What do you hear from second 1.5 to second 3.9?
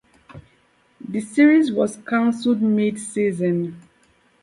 was cancelled mid-season.